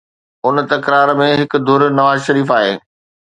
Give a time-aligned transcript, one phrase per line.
[0.47, 2.73] ان تڪرار ۾ هڪ ڌر نواز شريف آهي